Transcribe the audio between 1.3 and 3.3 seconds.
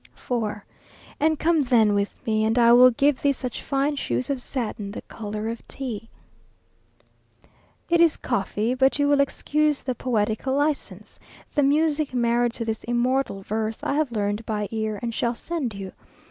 come then with me, And I will give